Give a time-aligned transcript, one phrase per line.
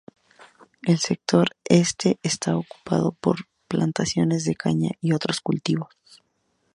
[0.81, 5.93] El sector este está ocupado por plantaciones de caña y otros cultivos.